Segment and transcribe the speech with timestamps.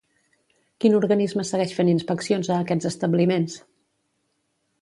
[0.85, 3.63] Quin organisme segueix fent inspeccions a aquests establiments?